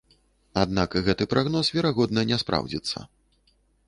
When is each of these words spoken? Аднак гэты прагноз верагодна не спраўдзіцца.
Аднак 0.61 0.95
гэты 1.07 1.27
прагноз 1.33 1.69
верагодна 1.75 2.23
не 2.31 2.39
спраўдзіцца. 2.45 3.03